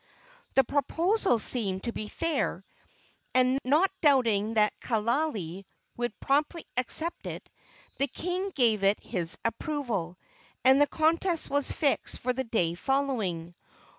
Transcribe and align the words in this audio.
The 0.55 0.63
proposal 0.63 1.37
seemed 1.37 1.83
to 1.83 1.91
be 1.91 2.07
fair, 2.07 2.65
and, 3.35 3.59
not 3.63 3.91
doubting 4.01 4.55
that 4.55 4.73
Kaaialii 4.81 5.63
would 5.95 6.19
promptly 6.19 6.65
accept 6.75 7.27
it, 7.27 7.47
the 7.99 8.07
king 8.07 8.49
gave 8.49 8.83
it 8.83 8.99
his 9.03 9.37
approval, 9.45 10.17
and 10.65 10.81
the 10.81 10.87
contest 10.87 11.51
was 11.51 11.71
fixed 11.71 12.17
for 12.17 12.33
the 12.33 12.43
day 12.43 12.73
following. 12.73 13.53